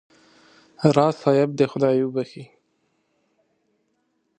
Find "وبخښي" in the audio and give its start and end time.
2.03-2.45